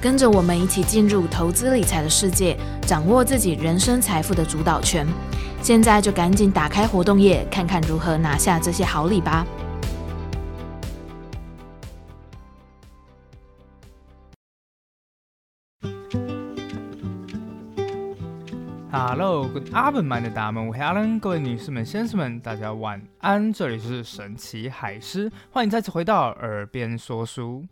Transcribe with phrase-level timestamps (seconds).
[0.00, 5.06] 跟着我们一起进入投资理财的世界，掌握自己人生财富的主导权。
[5.62, 9.46] 现在就赶紧打开活动页，看看如何拿下这些好礼吧。
[18.92, 23.52] Hello，Good afternoon，大们，我是 Alan，各位女士们、先生们，大家晚安。
[23.52, 27.64] 这里是神奇海狮，欢迎再次回到耳边说书。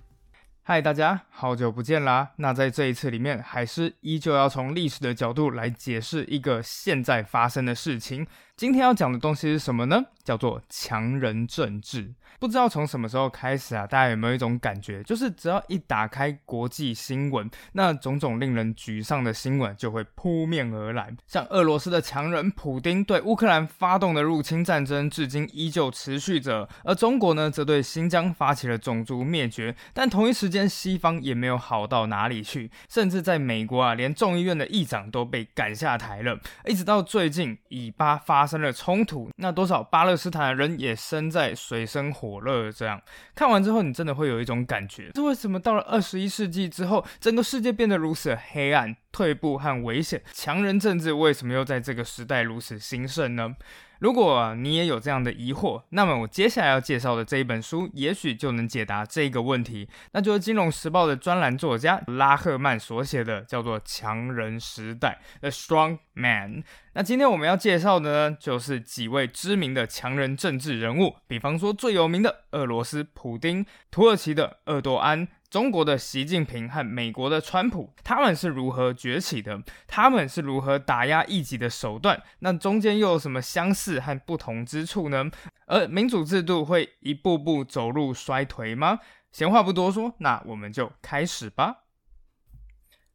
[0.66, 2.30] 嗨，大家好久不见啦！
[2.36, 8.26] 那在这一次里面，还是依旧要从历史的角度来解释一个现在发生的事情。
[8.56, 10.00] 今天要讲的东西是什么呢？
[10.22, 12.14] 叫做强人政治。
[12.38, 21.12] 不知道从什么时候开始啊，大家有没有一种感觉，就是只要一打开国际新闻，那种种令人沮丧的新闻就会扑面而来。
[21.26, 29.74] 像俄罗斯的强人普丁对乌克兰发动的入侵战争，至今依旧持续着；而中国呢，则对新疆发起了种族灭绝。
[29.92, 36.38] 但同一时间，西方也没有好到哪里去，甚至在美国啊，连众议院的议长都被赶下台了。
[36.66, 43.00] 一直到最近，以巴发发生了冲突，那多少巴勒斯坦人也身在水深火热这样
[43.34, 50.22] 看完之后，你真的会有一种感觉：这为什么到了二十一世纪之后，整个世界变得如此黑暗、退步和危险？
[50.34, 53.56] 强人政治为什么又在这个时代如此兴盛呢？
[54.00, 59.88] 如果你也有这样的疑惑，那么我接下来要介绍的这一本书，也许就能解答这个问题。
[60.12, 66.64] 那就是《金融时报》的专栏作家拉赫曼所写的，叫做《强人时代》（The Strong Man）。
[66.94, 75.28] 那今天我们要介绍的呢，就是几位知名的强人政治人物，比方说最有名的俄罗斯普丁、土耳其的厄多安。
[75.54, 79.62] 中国的习近平和美国的川普，他们是如何崛起的？
[79.86, 82.20] 他们是如何打压异己的手段？
[82.40, 85.30] 那中间又有什么相似和不同之处呢？
[85.68, 88.98] 而民主制度会一步步走入衰退吗？
[89.30, 91.83] 闲话不多说，那我们就开始吧。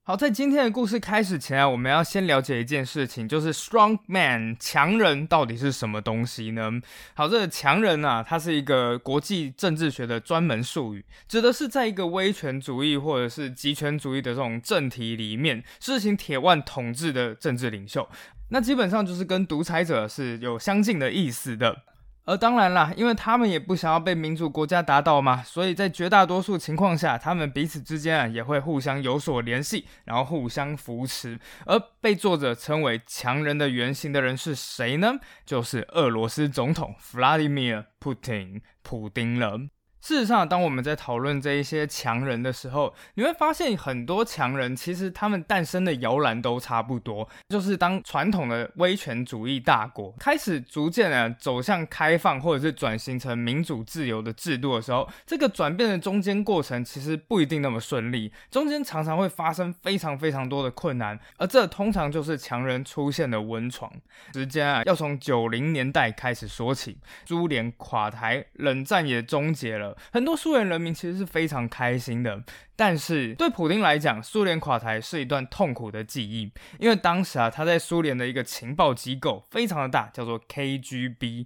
[0.09, 6.81] 好，在今天的故事开始前啊，我们要先了解一件事情，就是 strong man 强人到底是什么东西呢？
[7.14, 18.09] 好，这个强人啊，它是一个国际政治学的专门术语，指的是在一个威权主义或者是极权主义的这种政体里面，实行铁腕统治的政治领袖。
[18.48, 21.84] 那基本上就是跟独裁者是有相近的意思的。
[22.25, 31.40] 而当然啦，因为他们也不想要被民主国家打倒嘛，所以在绝大多数情况下，他们彼此之间啊也会互相有所联系，然后互相扶持。
[31.66, 35.13] 而被作者称为强人的原型的人是谁呢？
[35.44, 39.59] 就是俄罗斯总统弗拉基米尔·普京普丁了。
[40.02, 63.92] 事实上，当我们在讨论这一些强人的时候，你会发现很多强人其实他们诞生的摇篮都差不多，就是当传统的威权主义大国开始逐渐的走向开放或者是转型成民主自由的制度的时候，这个转变的中间过程其实不一定那么顺利，中间常常会发生非常非常多的困难，而这通常就是强人出现的温床。
[64.34, 69.88] 时间啊，要从九零年代开始说起，苏联垮台，冷战也终结了。
[70.12, 72.44] 很多苏联人民其实是非常开心的，
[72.75, 81.45] 但是对普丁来讲，苏联垮台是一段痛苦的记忆，因为当时啊，他在苏联的一个情报机构非常的大，叫做 KGB。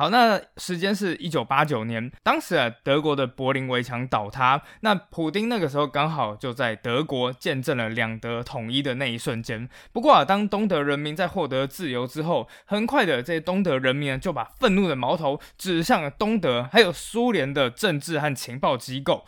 [0.00, 9.68] 好，那时间是一九八九年，当时啊，德国的柏林围墙倒塌，那普丁那个时候刚好就在德国见证了两德统一的那一瞬间。
[9.92, 19.26] 不过啊，当东德人民在获得自由之后，很快的这些东德人民就把愤怒的矛头指向了东德，还有苏联的政治和情报机构。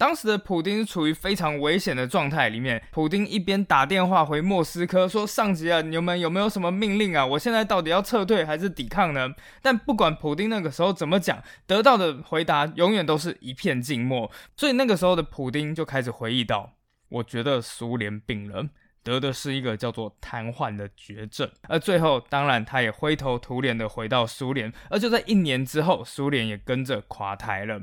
[0.00, 7.26] 当时的普丁处于非常危险的状态里面，普丁一边打电话回莫斯科说：“上级啊，你们有没有什么命令啊？
[7.26, 9.28] 我现在到底要撤退还是抵抗呢？”
[9.60, 14.30] 但不管普丁那个时候怎么讲，得到的回答永远都是一片静默。
[14.56, 16.72] 所以那个时候的普丁就开始回忆到
[17.10, 18.70] ：“我觉得苏联病了，
[19.02, 24.72] 得的是一个叫做瘫痪的绝症。”而最后，当然他也灰头土脸的回到苏联。
[24.88, 27.82] 而就在一年之后，苏联也跟着垮台了。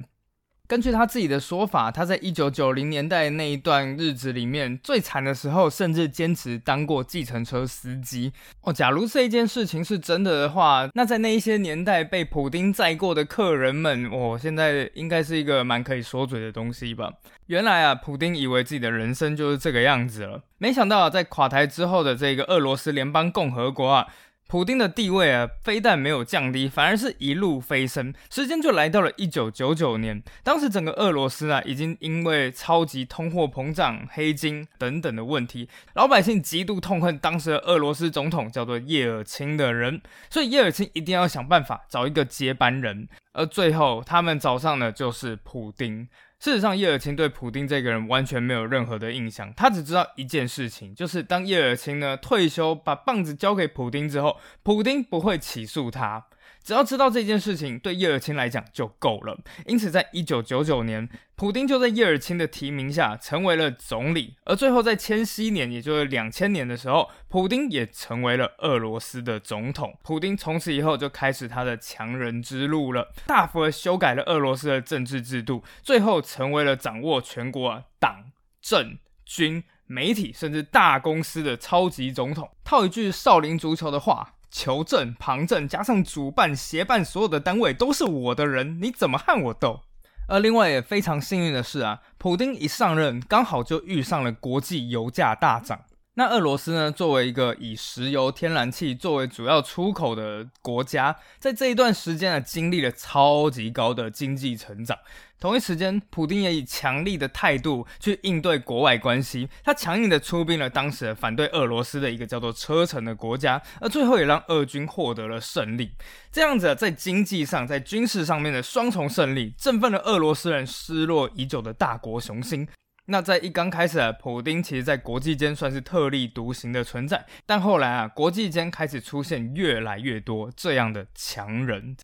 [0.68, 8.34] 根据他自己的说法，他在一九九零年代那一段日子里面，最惨的时候，甚至兼职当过计程车司机。
[8.62, 17.14] 哦，假如这一件事情是真的的话，那在那一些年代被普丁载过的客人们，哦，现在应该是一个蛮可以说嘴的东西吧。
[17.46, 24.08] 原来啊，普丁以为自己的人生就是这个样子了，没想到，在垮台之后的这个俄罗斯联邦共和国啊。
[24.48, 28.14] 普丁的地位啊，非但没有降低，反而是一路飞升。
[28.30, 43.10] 时间就来到了一九九九年，当时整个俄罗斯啊，已经因为超级通货膨胀、黑金等等的问题，老百姓极度痛恨当时的俄罗斯总统叫做叶尔钦的人，所以叶尔钦一定要想办法找一个接班人。
[43.34, 46.08] 而最后，他们找上的就是普丁。
[46.40, 56.28] 事实上，叶尔钦对普丁这个人完全没有任何的印象，他只知道一件事情，就是当叶尔钦呢退休，把棒子交给普丁之后，普丁不会起诉他。
[56.68, 59.40] 只要知道这件事情，对叶尔钦来讲就够了。
[59.68, 64.36] 因此，在一九九九年，普丁就在叶尔钦的提名下成为了总理。
[64.44, 69.98] 而最后，在千禧年，也就是两千年的时候，普丁也成为了俄罗斯的总统。
[70.04, 78.26] 普丁从此以后就开始他的强人之路了，大幅的修改了俄罗斯的政治制度，最后成为了掌握全国党、
[78.62, 82.52] 政、军、媒体甚至大公司的超级总统。
[82.66, 84.34] 套一句少林足球的话。
[84.58, 89.82] 球证、旁证加上主办、协办，所有的单位都是我的人，你怎么和我斗？
[90.28, 95.82] 而另外也非常幸运的是啊，普丁一上任，刚好就遇上了国际油价大涨。
[96.18, 104.98] 那俄罗斯呢，作为一个以石油、天然气作为主要出口的国家，在这一段时间呢，经历了超级高的经济成长。
[105.40, 115.92] 同一时间，普京也以强力的态度去应对国外关系，他强硬的出兵了当时反对俄罗斯的一个叫做车臣的国家，而最后也让俄军获得了胜利。
[116.32, 122.68] 这样子，在经济上、在军事上面的双重胜利，振奋了俄罗斯人失落已久的大国雄心。
[123.10, 131.96] 那在一刚开始啊，普丁其实在国际间算是特立独行的存在，但后来啊，国际间开始出现越来越多这样的强人。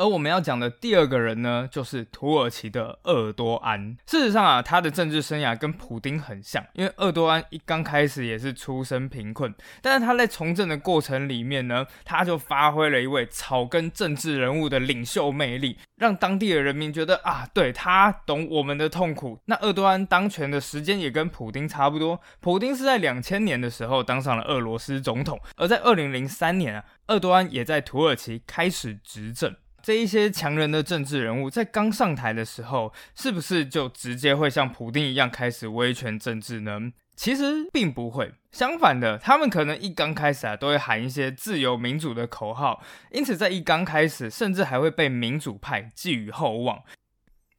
[0.00, 3.94] 而我们要讲的第二个人呢，就是土耳其的厄多安。
[4.06, 19.38] 事实上啊，他的政治生涯跟普丁很像，因为厄多安一刚开始也是出身贫困，但是他在从政的过程里面呢，他就发挥了一位草根政治人物的领袖魅力，让当地的人民觉得啊，对，他懂我们的痛苦。
[19.44, 29.54] 那厄多安当权的时间也跟普丁差不多，普丁是在两千年的时候当上了俄罗斯总统，而在二零零三年啊，厄多安也在土耳其开始执政。
[29.82, 36.92] 这一些强人的政治人物在刚上台的时候，是不是就直接会像普丁一样开始威权政治呢？
[37.16, 46.82] 其实并不会，相反的，他们可能一刚开始啊，都会喊一些自由民主的口号，因此在一刚开始，甚至还会被民主派寄予厚望。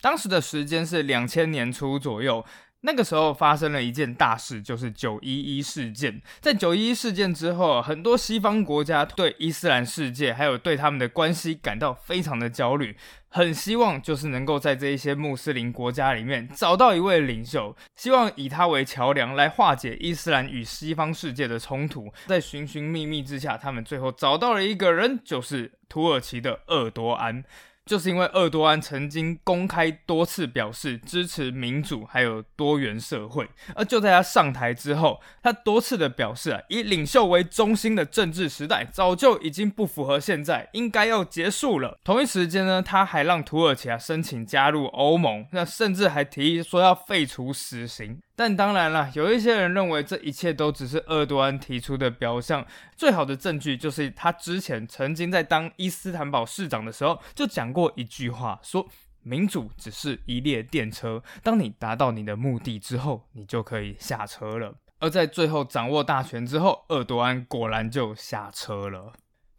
[0.02, 2.44] 当时的时间是两千年初左右。
[2.82, 6.22] 那个时候发生了一件大事，就是九一一事件。
[6.40, 12.98] 在九一一事件之后，很多西方国家对伊斯兰世界还有对他们的关系感到非常的焦虑，
[13.30, 22.12] 很希望就是能够在这一些穆斯林国家里面找到一位领袖，希望以他为桥梁来化解伊斯兰与西方世界的冲突。
[22.26, 27.44] 在寻寻觅觅之下，他们最后找到了一个人，就是土耳其的鄂多安。
[27.92, 33.46] 就是因为厄多安曾经公开多次表示支持民主还有多元社会，
[33.76, 42.00] 而就在他上台之后，他多次的表示啊，以领袖为中心的政治时代早就已经不符合现在，应该要结束了。
[42.02, 48.22] 同一时间呢，他还让土耳其啊申请加入欧盟，那甚至还提议说要废除死刑。
[48.34, 52.66] 但当然了，有一些人认为这一切都只是厄多安提出的表象。
[52.98, 58.86] 最好的证据就是他之前曾经在当伊斯坦堡市长的时候就讲过一句话，说
[59.24, 64.76] 民主只是一列电车，当你达到你的目的之后，你就可以下车了。
[65.00, 69.14] 而在最后掌握大权之后，厄多安果然就下车了。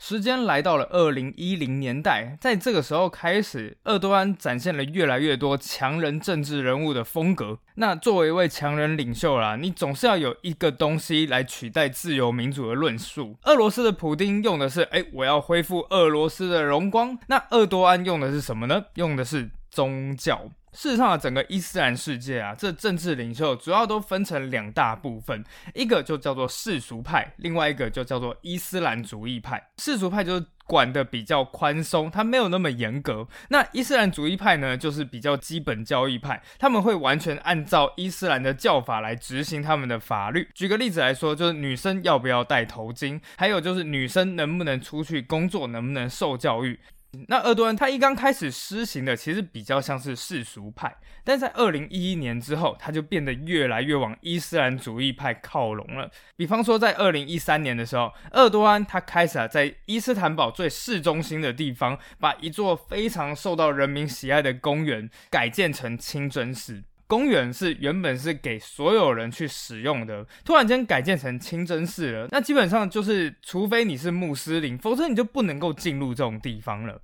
[0.04, 7.60] 时间来到了二零一零年代，在这个时候开始，厄多安展现了越来越多强人政治人物的风格。
[7.76, 13.36] 那作为一位强人领袖啦，你总是要有一个东西来取代自由民主的论述。
[13.44, 17.16] 俄罗斯的普丁用的是，哎，我要恢复俄罗斯的荣光。
[17.28, 18.86] 那厄多安用的是什么呢？
[18.96, 20.48] 用的是宗教。
[20.74, 29.62] 事实上，整个伊斯兰世界啊，这政治领袖主要都分成两大部分，一个就叫做世俗派，另外一个就叫做伊斯兰主义派。
[29.76, 33.28] 世俗派就是管得比较宽松，它没有那么严格。
[33.50, 40.48] 那伊斯兰主义派呢，就是比较基本教义派，他们会完全按照伊斯兰的教法来执行他们的法律。
[40.54, 46.80] 举个例子来说，就是女生要不要戴头巾，还有就是女生能不能出去工作，能不能受教育。
[47.28, 56.10] 那厄多安他一刚开始施行的其实比较像是世俗派，但在二零一一年之后，他就变得越来越往伊斯兰主义派靠拢了。
[56.36, 66.82] 比方说，在二零一三年的时候，厄多安他开始啊，在伊斯坦堡最市中心的地方，把一座非常受到人民喜爱的公园改建成清真寺。
[67.12, 77.02] 公园是原本是给所有人去使用的，突然间改建成清真寺了，那基本上就是，除非你是穆斯林，否则你就不能够进入这种地方了。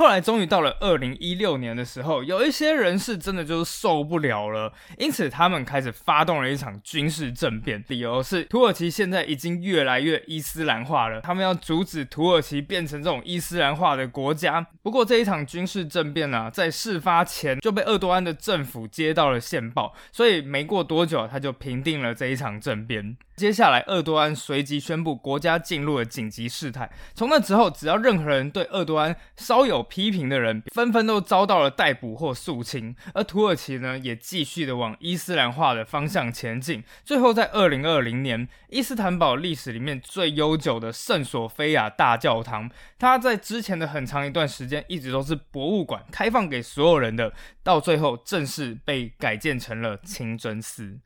[0.00, 14.66] 后来终于到了二零一六年的时候，有一些人是真的就是受不了了，因此他们开始发动了一场军事政变，理由是土耳其现在已经越来越伊斯兰化了，他们要阻止土耳其变成这种伊斯兰化的国家。
[14.80, 23.18] 不过这一场军事政变呢、啊，在事发前就被厄多安的政府接到了线报，所以没过多久他就平定了这一场政变。
[23.36, 26.90] 接下来，厄多安随即宣布国家进入了紧急事态。
[27.14, 32.94] 从那之后，只要任何人对厄多安稍有批评的人，纷纷都遭到了逮捕或肃清。
[33.12, 36.84] 而土耳其呢，也继续的往伊斯兰化的方向前进。
[37.04, 47.32] 最后，在二零二零年，伊斯坦堡历史里面最悠久的圣索菲亚大教堂，它在之前的很长一段时间一直都是博物馆，开放给所有人的，
[47.64, 51.00] 到最后正式被改建成了清真寺。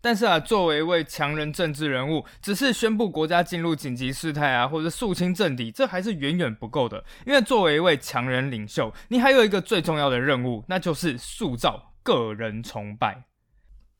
[0.00, 7.04] 但是啊，作为一位强人政治人物，只是宣布国家进入紧急事态啊，或者肃清政敌，这还是远远不够的。
[7.26, 13.24] 因为作为一位强人领袖，你还有一个最重要的任务，那就是塑造个人崇拜。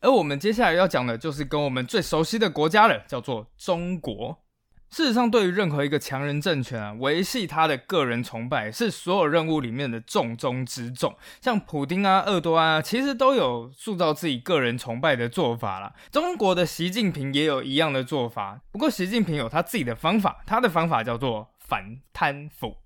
[0.00, 4.45] 而我们接下来要讲的，就是跟我们最熟悉的国家了，叫做中国。
[4.88, 11.14] 事实上，对于任何一个强人政权啊，维系他的个人崇拜是所有任务里面的重中之重。
[11.40, 15.92] 像普丁啊、厄多啊，其实都有塑造自己个人崇拜的做法啦。
[16.10, 22.76] 中国的习近平也有一样的做法，不过习近平有他自己的方法，他的方法叫做反贪腐。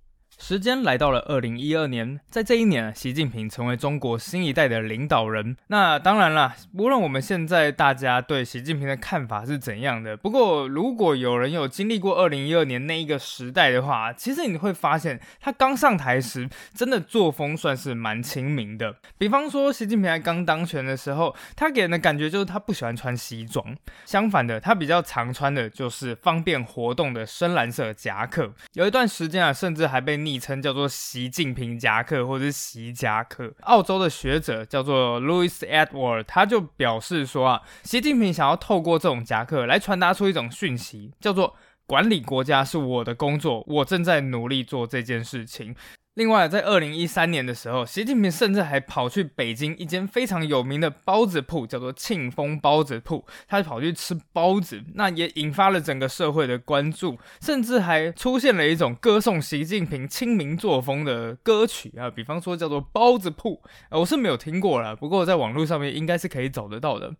[0.41, 5.55] 时间来到了二零一二年，在这一年，习近平成为中国新一代的领导人。
[5.67, 18.95] 那当然啦，无论我们现在大家对习近平的看法是怎样的，不过如果有人有经历过二零一二年那一个时代的话，其实你会发现，他刚上台时真的作风算是蛮亲民的。
[19.19, 23.63] 比方说，习近平还刚当权的时候，他给人的感觉就是他不喜欢穿西装，
[24.05, 28.51] 相反的，他比较常穿的就是方便活动的深蓝色夹克。
[28.73, 30.30] 有一段时间啊，甚至还被逆。
[30.31, 33.53] 昵称叫做习近平夹克或者是习夹克。
[33.63, 41.53] 澳洲的学者叫做 Louis Edward，他就表示说啊，习近平想要透过这种夹克来传达出一种讯息，叫做
[41.85, 45.75] 管理国家是我的工作，我正在努力做这件事情。
[46.15, 63.61] 另外，在二零一三年的时候，习近平甚至还跑去北京一间非常有名的包子铺，叫做庆丰包子铺，他跑去吃包子，那也引发了整个社会的关注，甚至还出现了一种歌颂习近平亲民作风的歌曲啊，比方说叫做《包子铺》，
[63.97, 67.15] 我是没有听过啦，不过在网络上面应该是可以找得到的。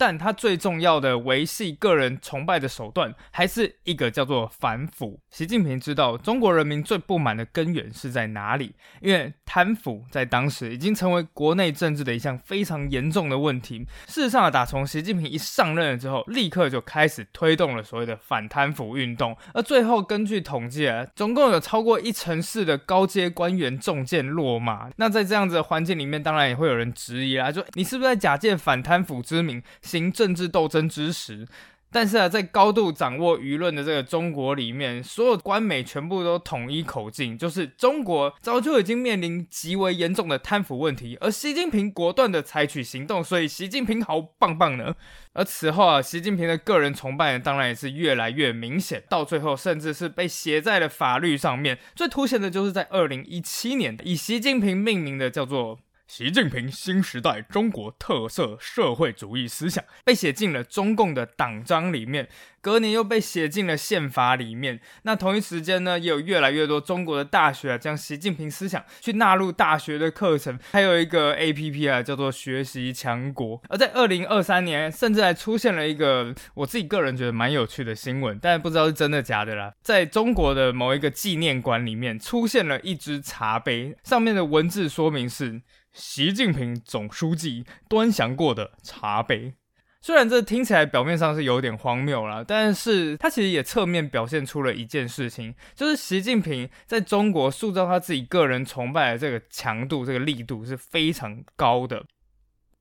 [0.00, 5.20] 但他最重要的维系个人崇拜的手段，还是一个叫做反腐。
[5.28, 13.86] 习近平知道中国人民最不满的根源是在哪里，因为贪腐在当时已经成为国内政治的一项非常严重的问题。
[14.06, 19.36] 事实上，打从习近平一上任了之后，立刻就开始推动了所谓的反贪腐运动。
[19.52, 24.88] 而最后，根据统计啊，总共有超过一成四的高阶官员中箭落马。
[24.96, 29.62] 那在这样子的环境里面，当然也会有人质疑啦，说你是不是在假借反贪腐之名？
[29.90, 31.48] 行政治斗争之时，
[31.92, 44.94] 但是啊，在高度掌握舆论的这个中国里面，所有官媒全部都统一口径，就是中国早就已经面临极为严重的贪腐问题，而习近平果断的采取行动，所以习近平好棒棒呢。
[45.32, 51.76] 而此后啊，习近平的个人崇拜当然也是越来越明显，到最后甚至是被写在了法律上面。
[51.96, 55.80] 最凸显的就是在二零一七年，以习近平命名的叫做。
[56.10, 62.28] 习近平新时代中国特色社会主义思想被写进了中共的党章里面，
[62.60, 64.80] 隔年又被写进了宪法里面。
[65.02, 73.62] 那同一时间呢，也有越来越多中国的大学啊，将习近平思想去纳入大学的课程，还有一个 APP 啊，叫做学习强国。
[73.68, 79.72] 而在二零二三年，甚至还出现了一个我自己个人觉得蛮有趣的新闻，但不知道是真的假的啦。
[79.80, 85.62] 在中国的某一个纪念馆里面，出现了一只茶杯，上面的文字说明是。
[85.92, 89.54] 习近平总书记端详过的茶杯。
[90.02, 102.06] 虽然这听起来表面上是有点荒谬啦，但是它其实也侧面表现出了一件事情，就是习近平在中国塑造他自己个人崇拜的这个强度、这个力度是非常高的。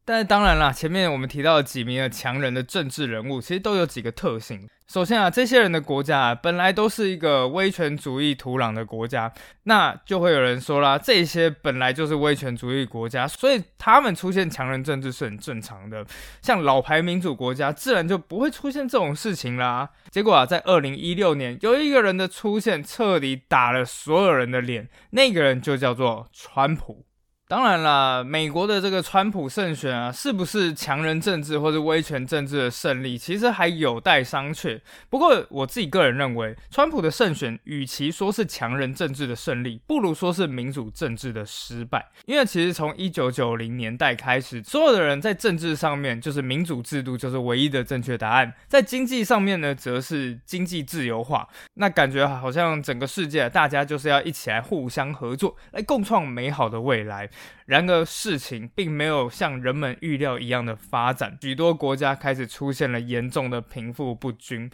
[0.10, 4.68] 但是当然啦，前面我们提到几名的强人的政治人物，其实都有几个特性。
[4.88, 9.32] 首先啊，这些人的国家啊，本来都是一个威权主义土壤的国家，
[9.66, 16.04] 那就会有人说啦，这些本来就是威权主义国家，所以他们出现强人政治是很正常的。
[16.42, 19.88] 像老牌民主国家，自然就不会出现这种事情啦。
[20.10, 27.06] 结果啊，在二零一六年，有一个人的出现，彻底打了所有人的脸，那个人就叫做川普。
[27.50, 34.80] 当然啦，美国的这个川普胜选啊，是不是强人政治或是威权政治的胜利，其实还有待商榷。
[35.10, 42.12] 不过我自己个人认为，川普的胜选，与其说是强人政治的胜利，不如说是民主政治的失败。
[42.28, 51.50] 因为其实从一九九零年代开始，所有的人在政治上面就是民主制度就是唯一的正确答案，在经济上面呢，则是经济自由化。
[51.74, 57.28] 那感觉好像整个世界大家就是要一起来互相合作，来共创美好的未来。
[57.66, 64.70] 然而，事情并没有像人们预料一样的发展，许多国家开始出现了严重的贫富不均。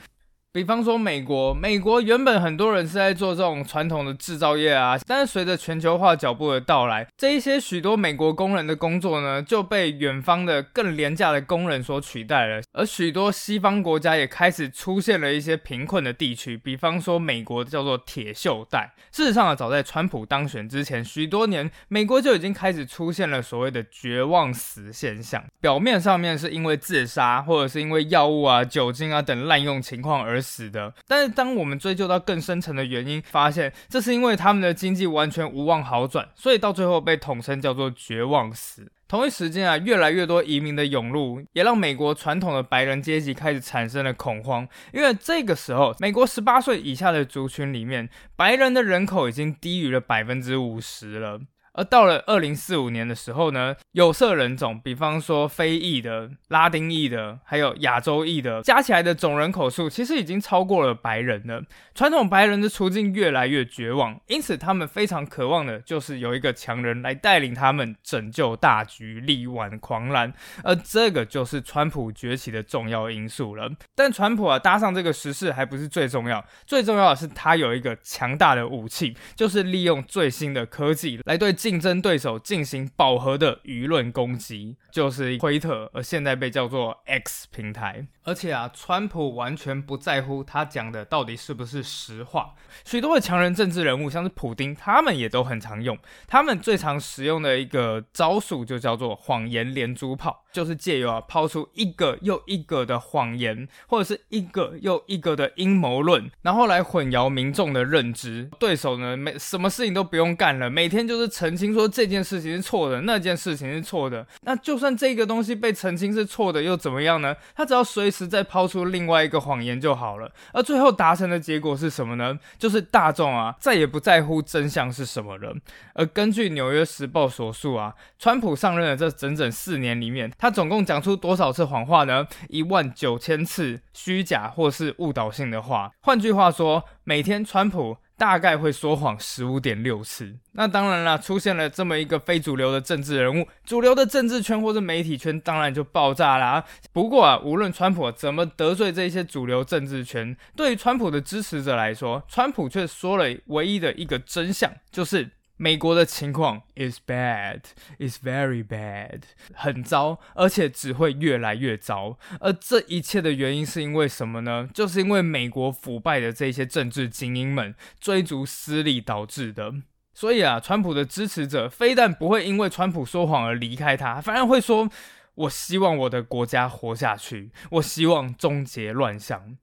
[0.56, 12.62] 比方说美国，美国原本很多人是在做这种传统的制造业啊，但是随着全球化脚步的到来，这一些许多美国工人的工作呢，就被远方的更廉价的工人所取代了。
[12.72, 18.94] 而许多西方国家也开始出现了一些贫困的地区，比方说美国叫做铁锈带。
[19.12, 25.44] 事实上啊，早在川普当选之前许多年，美国就已经开始出现了所谓的绝望死现象。
[25.60, 38.92] 表面上面是因为自杀或者是因为药物啊、酒精啊等滥用情况而死的，但是当我们追究到更深层的原因，发现这是因为他们的经济完全无望好转，所以到最后被统称叫做绝望死。
[39.08, 51.40] 同一时间啊，越来越多移民的涌入，也让美国传统的白人阶级开始产生了恐慌，因为这个时候，美国十八岁以下的族群里面，白人的人口已经低于了百分之五十了。
[51.76, 61.62] 而到了二零四五年的时候呢，有色人种，比方说非裔的、拉丁裔的，还有亚洲裔的，加起来的总人口数其实已经超过了白人了。
[61.94, 70.34] 传统白人的处境越来越绝望，因此他们非常渴望的就是有一个强人来带领他们拯救大局、力挽狂澜。
[70.64, 73.70] 而这个就是川普崛起的重要因素了。
[73.94, 81.54] 但川普啊搭上这个时势还不是最重要，最重要的是他有一个强大的武器，就是利用最新的科技来对。
[81.66, 88.06] 竞争对手进行饱和的舆论攻击，就是推特，而现在被叫做 X 平台。
[88.22, 92.54] 而且啊，川普完全不在乎他讲的到底是不是实话。
[92.84, 95.98] 许多的强人政治人物，像是普丁，他们也都很常用。
[96.28, 100.45] 他们最常使用的一个招数就叫做谎言连珠炮。
[100.56, 108.50] 就是借由啊抛出一个又一个的谎言，或者是一个又一个的阴谋论，然后来混淆民众的认知。
[108.58, 114.26] 对手呢，每什么事情都不用干了，每天就是澄清说这件事情是错的，那件事情是错的。
[114.44, 117.36] 那就算这个东西被澄清是错的，又怎么样呢？
[117.54, 120.32] 他只要随时再抛出另外一个谎言就好了。
[120.54, 122.40] 而最后达成的结果是什么呢？
[122.58, 125.54] 就是大众啊再也不在乎真相是什么了。
[125.94, 132.28] 而根据《纽约时报》所述啊，川普上任的这整整四年里面，他总共讲出多少次谎话呢？
[132.50, 135.92] 一万九千次虚假或是误导性的话。
[136.02, 140.38] 换句话说，每天川普大概会说谎十五点六次。
[140.52, 146.64] 那当然啦，出现了这么一个非主流的政治人物，主流的政治圈或者媒体圈当然就爆炸啦。
[146.94, 155.32] 不过啊，无论川普怎么得罪这些主流政治圈，对于川普的支持者来说，川普却说了唯一的一个真相，就是。
[155.58, 157.62] 美国的情况 is bad,
[157.98, 159.22] is very bad，
[159.54, 162.18] 很糟，而且只会越来越糟。
[162.42, 164.68] 而这一切的原因是因为什么呢？
[164.74, 169.74] 就是因为美国腐败的这些政治精英们追逐私利导致的。
[170.14, 174.90] 所以啊，川普的支持者非但不会因为川普说谎而离开他，反而会说
[175.36, 179.58] ：“我希望我的国家活下去，我希望终结乱象。”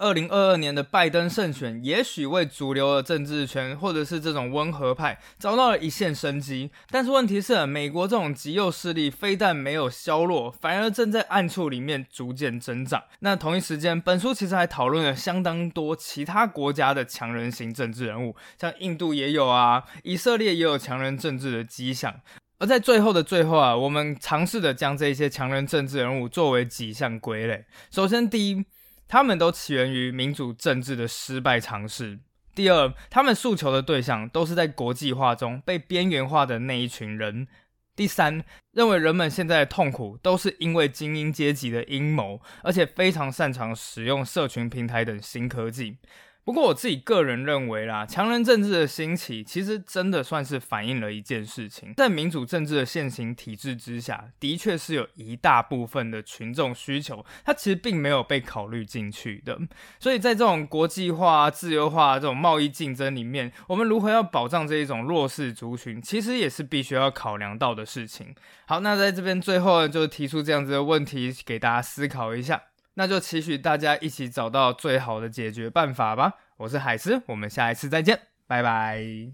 [0.00, 6.70] 二零二二年的拜登胜选，也许为主流的政治圈或者是这种温和派找到了一线生机。
[6.90, 13.02] 但是问题是，美国这种极右势力非但没有削弱，反而正在暗处里面逐渐增长。
[13.18, 22.14] 那同一时间，本书其实还讨论了相当多其他国家的强人型政治人物，像印度也有啊，以色列也有强人政治的迹象。
[22.58, 27.66] 而在最后的最后啊，我们尝试着将这些强人政治人物作为几项归类。
[27.90, 28.64] 首先，第一。
[29.10, 32.20] 他们都起源于民主政治的失败尝试。
[32.54, 37.48] 第二，他们诉求的对象都是在国际化中被边缘化的那一群人。
[37.96, 45.96] 第三，认为人们现在的痛苦都是因为精英阶级的阴谋，而且非常擅长使用社群平台等新科技。
[46.44, 59.58] 不过我自己个人认为啦，强人政治的兴起，其实真的算是反映了一件事情，在民主政治的现行体制之下，的确是有一大部分的群众需求，它其实并没有被考虑进去的。
[60.00, 68.34] 所以在这种国际化、自由化这种贸易竞争里面，我们如何要保障这一种弱势族群，其实也是必须要考量到的事情。
[68.66, 72.62] 好，那在这边最后呢，就提出这样子的问题给大家思考一下。
[72.94, 76.34] 那就期许大家一起找到最好的解决办法吧。
[76.58, 79.32] 我是海狮，我们下一次再见，拜拜。